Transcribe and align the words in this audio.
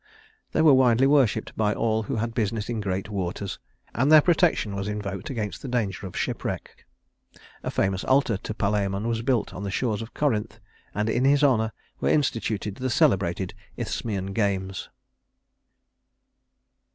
They 0.53 0.63
were 0.63 0.73
widely 0.73 1.05
worshiped 1.05 1.55
by 1.55 1.75
all 1.75 2.01
who 2.01 2.15
had 2.15 2.33
business 2.33 2.69
in 2.69 2.81
great 2.81 3.07
waters, 3.09 3.59
and 3.93 4.11
their 4.11 4.19
protection 4.19 4.75
was 4.75 4.87
invoked 4.87 5.29
against 5.29 5.61
the 5.61 5.67
danger 5.67 6.07
of 6.07 6.17
shipwreck. 6.17 6.87
A 7.61 7.69
famous 7.69 8.03
altar 8.05 8.37
to 8.37 8.53
Palæmon 8.55 9.05
was 9.07 9.21
built 9.21 9.53
on 9.53 9.61
the 9.61 9.69
shores 9.69 10.01
of 10.01 10.15
Corinth, 10.15 10.59
and 10.95 11.07
in 11.07 11.23
his 11.23 11.43
honor 11.43 11.71
were 11.99 12.09
instituted 12.09 12.77
the 12.77 12.89
celebrated 12.89 13.53
Isthmian 13.77 14.33
games. 14.33 14.89